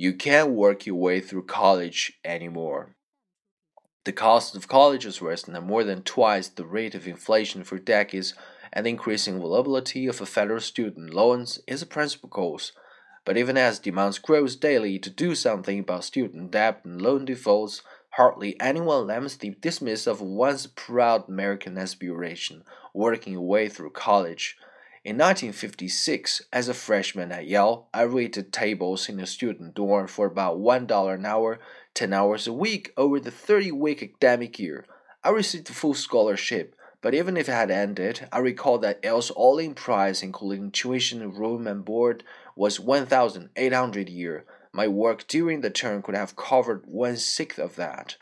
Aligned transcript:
You 0.00 0.14
can't 0.14 0.52
work 0.52 0.86
your 0.86 0.96
way 0.96 1.20
through 1.20 1.44
college 1.44 2.14
anymore. 2.24 2.96
The 4.06 4.14
cost 4.14 4.56
of 4.56 4.66
college 4.66 5.04
has 5.04 5.20
risen 5.20 5.54
at 5.54 5.62
more 5.62 5.84
than 5.84 6.02
twice 6.02 6.48
the 6.48 6.64
rate 6.64 6.94
of 6.94 7.06
inflation 7.06 7.64
for 7.64 7.76
decades, 7.76 8.32
and 8.72 8.86
the 8.86 8.90
increasing 8.92 9.36
availability 9.36 10.06
of 10.06 10.16
federal 10.16 10.60
student 10.60 11.12
loans 11.12 11.60
is 11.66 11.82
a 11.82 11.86
principal 11.86 12.30
cause. 12.30 12.72
But 13.26 13.36
even 13.36 13.58
as 13.58 13.78
demands 13.78 14.18
grows 14.18 14.56
daily 14.56 14.98
to 15.00 15.10
do 15.10 15.34
something 15.34 15.80
about 15.80 16.04
student 16.04 16.50
debt 16.50 16.80
and 16.82 17.02
loan 17.02 17.26
defaults, 17.26 17.82
hardly 18.12 18.58
anyone 18.58 19.06
laments 19.06 19.36
the 19.36 19.50
dismiss 19.50 20.06
of 20.06 20.22
once 20.22 20.66
proud 20.66 21.28
American 21.28 21.76
aspiration, 21.76 22.64
working 22.94 23.34
your 23.34 23.42
way 23.42 23.68
through 23.68 23.90
college. 23.90 24.56
In 25.02 25.16
1956, 25.16 26.42
as 26.52 26.68
a 26.68 26.74
freshman 26.74 27.32
at 27.32 27.46
Yale, 27.46 27.88
I 27.94 28.04
waited 28.04 28.52
tables 28.52 29.08
in 29.08 29.18
a 29.18 29.26
student 29.26 29.74
dorm 29.74 30.08
for 30.08 30.26
about 30.26 30.58
$1 30.58 31.14
an 31.14 31.24
hour, 31.24 31.58
10 31.94 32.12
hours 32.12 32.46
a 32.46 32.52
week 32.52 32.92
over 32.98 33.18
the 33.18 33.30
30 33.30 33.72
week 33.72 34.02
academic 34.02 34.58
year. 34.58 34.84
I 35.24 35.30
received 35.30 35.70
a 35.70 35.72
full 35.72 35.94
scholarship, 35.94 36.76
but 37.00 37.14
even 37.14 37.38
if 37.38 37.48
it 37.48 37.52
had 37.52 37.70
ended, 37.70 38.28
I 38.30 38.40
recall 38.40 38.76
that 38.80 39.02
Yale's 39.02 39.30
all 39.30 39.58
in 39.58 39.74
price, 39.74 40.22
including 40.22 40.70
tuition, 40.70 41.32
room, 41.32 41.66
and 41.66 41.82
board, 41.82 42.22
was 42.54 42.78
1,800 42.78 44.06
a 44.06 44.12
year. 44.12 44.44
My 44.70 44.86
work 44.86 45.26
during 45.26 45.62
the 45.62 45.70
term 45.70 46.02
could 46.02 46.14
have 46.14 46.36
covered 46.36 46.84
one 46.84 47.16
sixth 47.16 47.58
of 47.58 47.76
that. 47.76 48.16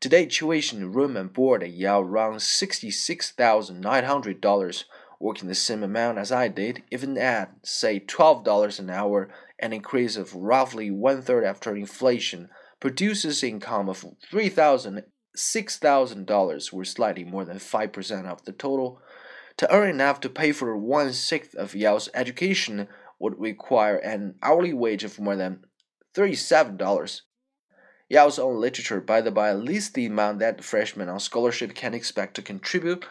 Today, 0.00 0.24
tuition, 0.24 0.90
room, 0.90 1.18
and 1.18 1.30
board 1.30 1.62
at 1.62 1.72
Yale 1.72 2.02
runs 2.02 2.44
$66,900 2.44 4.84
working 5.24 5.48
the 5.48 5.54
same 5.54 5.82
amount 5.82 6.18
as 6.18 6.30
I 6.30 6.48
did, 6.48 6.82
even 6.92 7.16
at, 7.16 7.50
say, 7.62 7.98
$12 7.98 8.78
an 8.78 8.90
hour, 8.90 9.30
an 9.58 9.72
increase 9.72 10.16
of 10.16 10.34
roughly 10.34 10.90
one 10.90 11.22
third 11.22 11.44
after 11.44 11.74
inflation, 11.74 12.50
produces 12.78 13.42
income 13.42 13.88
of 13.88 14.04
$3,000, 14.30 15.02
$6,000, 15.34 16.74
or 16.74 16.84
slightly 16.84 17.24
more 17.24 17.46
than 17.46 17.56
5% 17.56 18.26
of 18.26 18.44
the 18.44 18.52
total. 18.52 19.00
To 19.56 19.74
earn 19.74 19.88
enough 19.88 20.20
to 20.20 20.28
pay 20.28 20.52
for 20.52 20.76
one 20.76 21.14
sixth 21.14 21.54
of 21.54 21.74
Yale's 21.74 22.10
education 22.12 22.86
would 23.18 23.40
require 23.40 23.96
an 23.96 24.34
hourly 24.42 24.74
wage 24.74 25.04
of 25.04 25.18
more 25.18 25.36
than 25.36 25.64
$37. 26.14 27.22
Yale's 28.10 28.38
own 28.38 28.60
literature, 28.60 29.00
by 29.00 29.22
the 29.22 29.30
by, 29.30 29.54
lists 29.54 29.90
the 29.92 30.04
amount 30.04 30.40
that 30.40 30.62
freshmen 30.62 31.08
on 31.08 31.18
scholarship 31.18 31.74
can 31.74 31.94
expect 31.94 32.34
to 32.34 32.42
contribute 32.42 33.06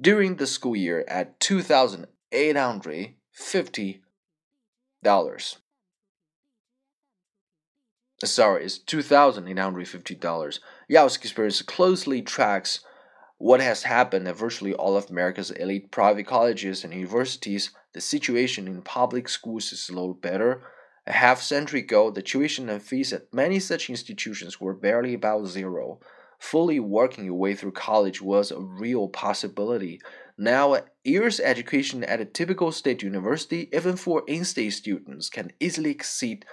during 0.00 0.36
the 0.36 0.46
school 0.46 0.76
year 0.76 1.04
at 1.08 1.40
$2,850. 1.40 4.00
Uh, 8.22 8.26
sorry, 8.26 8.64
it's 8.64 8.78
$2,850. 8.78 10.58
Yale's 10.88 11.16
experience 11.16 11.62
closely 11.62 12.22
tracks 12.22 12.80
what 13.38 13.60
has 13.60 13.82
happened 13.82 14.28
at 14.28 14.36
virtually 14.36 14.72
all 14.72 14.96
of 14.96 15.10
America's 15.10 15.50
elite 15.50 15.90
private 15.90 16.26
colleges 16.26 16.84
and 16.84 16.94
universities. 16.94 17.70
The 17.92 18.00
situation 18.00 18.66
in 18.66 18.82
public 18.82 19.28
schools 19.28 19.72
is 19.72 19.88
a 19.88 19.92
little 19.92 20.14
better. 20.14 20.62
A 21.06 21.12
half 21.12 21.42
century 21.42 21.80
ago, 21.80 22.10
the 22.10 22.22
tuition 22.22 22.70
and 22.70 22.82
fees 22.82 23.12
at 23.12 23.34
many 23.34 23.60
such 23.60 23.90
institutions 23.90 24.60
were 24.60 24.72
barely 24.72 25.14
about 25.14 25.46
zero 25.46 26.00
fully 26.44 26.78
working 26.78 27.24
your 27.24 27.34
way 27.34 27.54
through 27.54 27.72
college 27.72 28.20
was 28.20 28.50
a 28.50 28.60
real 28.60 29.08
possibility. 29.08 29.98
Now, 30.36 30.76
year's 31.02 31.40
education 31.40 32.04
at 32.04 32.20
a 32.20 32.26
typical 32.26 32.70
state 32.70 33.02
university, 33.02 33.68
even 33.72 33.96
for 33.96 34.22
in 34.26 34.44
state 34.44 34.74
students, 34.74 35.30
can 35.30 35.52
easily 35.58 35.90
exceed 35.90 36.44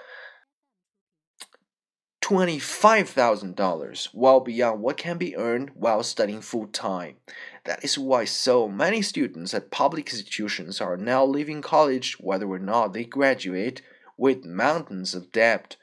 $25,000, 2.22 4.08
well 4.14 4.40
beyond 4.40 4.80
what 4.80 4.96
can 4.96 5.18
be 5.18 5.36
earned 5.36 5.72
while 5.74 6.02
studying 6.02 6.40
full 6.40 6.68
time. 6.68 7.16
That 7.64 7.84
is 7.84 7.98
why 7.98 8.24
so 8.24 8.68
many 8.68 9.02
students 9.02 9.52
at 9.52 9.70
public 9.70 10.08
institutions 10.10 10.80
are 10.80 10.96
now 10.96 11.24
leaving 11.24 11.60
college, 11.60 12.16
whether 12.18 12.46
or 12.46 12.58
not 12.58 12.94
they 12.94 13.04
graduate, 13.04 13.82
with 14.16 14.44
mountains 14.44 15.14
of 15.14 15.32
debt. 15.32 15.76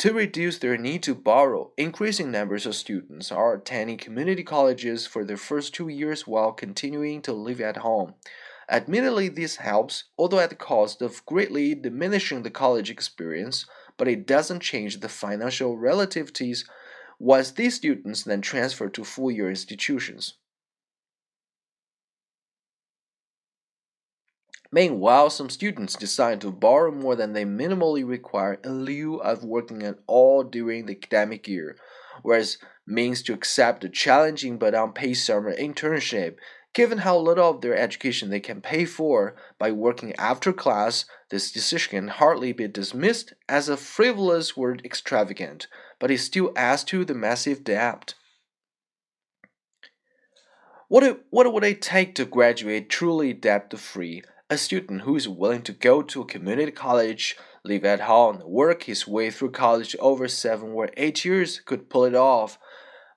To 0.00 0.14
reduce 0.14 0.56
their 0.56 0.78
need 0.78 1.02
to 1.02 1.14
borrow, 1.14 1.72
increasing 1.76 2.30
numbers 2.30 2.64
of 2.64 2.74
students 2.74 3.30
are 3.30 3.52
attending 3.52 3.98
community 3.98 4.42
colleges 4.42 5.06
for 5.06 5.26
their 5.26 5.36
first 5.36 5.74
two 5.74 5.88
years 5.88 6.26
while 6.26 6.52
continuing 6.52 7.20
to 7.20 7.34
live 7.34 7.60
at 7.60 7.76
home. 7.76 8.14
Admittedly, 8.70 9.28
this 9.28 9.56
helps, 9.56 10.04
although 10.16 10.38
at 10.38 10.48
the 10.48 10.56
cost 10.56 11.02
of 11.02 11.26
greatly 11.26 11.74
diminishing 11.74 12.44
the 12.44 12.50
college 12.50 12.88
experience, 12.88 13.66
but 13.98 14.08
it 14.08 14.26
doesn't 14.26 14.62
change 14.62 15.00
the 15.00 15.08
financial 15.10 15.76
relativities 15.76 16.64
once 17.18 17.50
these 17.50 17.74
students 17.74 18.22
then 18.22 18.40
transfer 18.40 18.88
to 18.88 19.04
full 19.04 19.30
year 19.30 19.50
institutions. 19.50 20.38
Meanwhile, 24.72 25.30
some 25.30 25.50
students 25.50 25.96
decide 25.96 26.40
to 26.42 26.52
borrow 26.52 26.92
more 26.92 27.16
than 27.16 27.32
they 27.32 27.44
minimally 27.44 28.06
require 28.06 28.54
in 28.62 28.84
lieu 28.84 29.16
of 29.16 29.42
working 29.42 29.82
at 29.82 29.98
all 30.06 30.44
during 30.44 30.86
the 30.86 30.96
academic 30.96 31.48
year, 31.48 31.76
whereas 32.22 32.56
means 32.86 33.22
to 33.22 33.32
accept 33.32 33.82
a 33.82 33.88
challenging 33.88 34.58
but 34.58 34.74
unpaid 34.74 35.14
summer 35.14 35.54
internship. 35.56 36.36
Given 36.72 36.98
how 36.98 37.18
little 37.18 37.50
of 37.50 37.62
their 37.62 37.76
education 37.76 38.30
they 38.30 38.38
can 38.38 38.60
pay 38.60 38.84
for 38.84 39.34
by 39.58 39.72
working 39.72 40.14
after 40.16 40.52
class, 40.52 41.04
this 41.30 41.50
decision 41.50 41.90
can 41.90 42.08
hardly 42.08 42.52
be 42.52 42.68
dismissed 42.68 43.32
as 43.48 43.68
a 43.68 43.76
frivolous 43.76 44.52
or 44.52 44.76
extravagant, 44.84 45.66
but 45.98 46.12
it 46.12 46.18
still 46.18 46.52
adds 46.54 46.84
to 46.84 47.04
the 47.04 47.14
massive 47.14 47.64
debt. 47.64 48.14
What, 50.86 51.24
what 51.30 51.52
would 51.52 51.64
it 51.64 51.82
take 51.82 52.14
to 52.16 52.24
graduate 52.24 52.88
truly 52.88 53.32
debt 53.32 53.76
free? 53.76 54.22
A 54.52 54.58
student 54.58 55.02
who 55.02 55.14
is 55.14 55.28
willing 55.28 55.62
to 55.62 55.72
go 55.72 56.02
to 56.02 56.22
a 56.22 56.26
community 56.26 56.72
college, 56.72 57.36
live 57.64 57.84
at 57.84 58.00
home, 58.00 58.40
and 58.40 58.44
work 58.50 58.82
his 58.82 59.06
way 59.06 59.30
through 59.30 59.52
college 59.52 59.94
over 60.00 60.26
seven 60.26 60.70
or 60.72 60.90
eight 60.96 61.24
years 61.24 61.60
could 61.60 61.88
pull 61.88 62.04
it 62.04 62.16
off. 62.16 62.58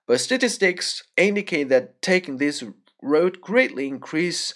But 0.05 0.21
statistics 0.21 1.01
indicate 1.17 1.69
that 1.69 2.03
taking 2.03 2.37
this 2.37 2.63
road 3.01 3.41
greatly 3.41 3.87
increase 3.87 4.53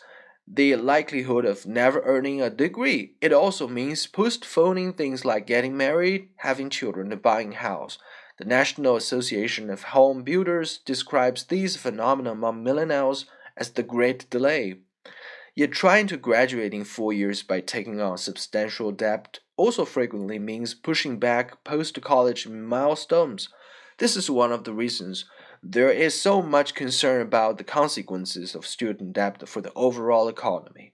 the 0.48 0.76
likelihood 0.76 1.46
of 1.46 1.66
never 1.66 2.00
earning 2.02 2.44
a 2.44 2.52
degree. 2.52 3.16
It 3.22 3.34
also 3.34 3.68
means 3.68 4.06
postponing 4.06 4.94
things 4.94 5.26
like 5.26 5.48
getting 5.48 5.76
married, 5.76 6.30
having 6.36 6.70
children, 6.70 7.12
and 7.12 7.24
buying 7.24 7.54
a 7.54 7.58
house. 7.58 7.98
The 8.38 8.46
National 8.46 8.96
Association 8.96 9.72
of 9.72 9.82
Home 9.82 10.22
Builders 10.22 10.78
describes 10.86 11.46
these 11.46 11.76
phenomena 11.76 12.34
among 12.34 12.64
millennials 12.64 13.26
as 13.58 13.72
the 13.72 13.82
Great 13.82 14.30
Delay. 14.30 14.76
Yet 15.58 15.72
trying 15.72 16.06
to 16.10 16.18
graduate 16.18 16.72
in 16.72 16.84
four 16.84 17.12
years 17.12 17.42
by 17.42 17.62
taking 17.62 18.00
on 18.00 18.20
substantial 18.20 18.92
debt 18.92 19.40
also 19.56 19.86
frequently 19.86 20.38
means 20.38 20.76
pushing 20.76 21.18
back 21.18 21.64
post 21.64 22.00
college 22.00 22.48
milestones. 22.48 23.50
This 23.98 24.16
is 24.16 24.30
one 24.30 24.52
of 24.52 24.66
the 24.66 24.74
reasons 24.74 25.26
there 25.64 25.90
is 25.90 26.14
so 26.14 26.44
much 26.44 26.76
concern 26.76 27.22
about 27.22 27.58
the 27.58 27.64
consequences 27.64 28.54
of 28.54 28.68
student 28.68 29.14
debt 29.14 29.50
for 29.50 29.60
the 29.60 29.74
overall 29.74 30.28
economy. 30.28 30.94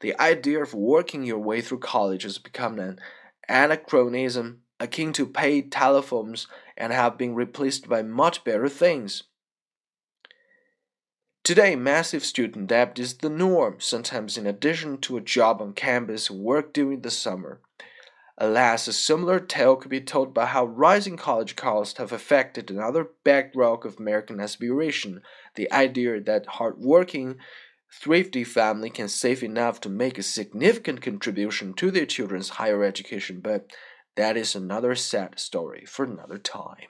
The 0.00 0.20
idea 0.20 0.60
of 0.60 0.74
working 0.74 1.22
your 1.22 1.38
way 1.38 1.60
through 1.60 1.78
college 1.78 2.24
has 2.24 2.38
become 2.38 2.80
an 2.80 2.98
anachronism 3.48 4.62
akin 4.80 5.12
to 5.12 5.24
paid 5.24 5.70
telephones 5.70 6.48
and 6.76 6.92
have 6.92 7.16
been 7.16 7.36
replaced 7.36 7.88
by 7.88 8.02
much 8.02 8.42
better 8.42 8.68
things. 8.68 9.22
Today, 11.42 11.74
massive 11.74 12.22
student 12.22 12.66
debt 12.66 12.98
is 12.98 13.14
the 13.14 13.30
norm, 13.30 13.76
sometimes 13.78 14.36
in 14.36 14.46
addition 14.46 14.98
to 14.98 15.16
a 15.16 15.22
job 15.22 15.62
on 15.62 15.72
campus 15.72 16.30
work 16.30 16.74
during 16.74 17.00
the 17.00 17.10
summer. 17.10 17.60
Alas, 18.36 18.86
a 18.86 18.92
similar 18.92 19.40
tale 19.40 19.76
could 19.76 19.90
be 19.90 20.02
told 20.02 20.28
about 20.28 20.48
how 20.48 20.66
rising 20.66 21.16
college 21.16 21.56
costs 21.56 21.98
have 21.98 22.12
affected 22.12 22.70
another 22.70 23.08
bedrock 23.24 23.86
of 23.86 23.98
American 23.98 24.38
aspiration 24.38 25.22
the 25.54 25.70
idea 25.72 26.20
that 26.20 26.46
hardworking, 26.46 27.36
thrifty 27.90 28.44
family 28.44 28.90
can 28.90 29.08
save 29.08 29.42
enough 29.42 29.80
to 29.80 29.88
make 29.88 30.18
a 30.18 30.22
significant 30.22 31.00
contribution 31.00 31.72
to 31.72 31.90
their 31.90 32.06
children's 32.06 32.50
higher 32.50 32.84
education, 32.84 33.40
but 33.40 33.70
that 34.14 34.36
is 34.36 34.54
another 34.54 34.94
sad 34.94 35.38
story 35.38 35.84
for 35.86 36.04
another 36.04 36.38
time. 36.38 36.88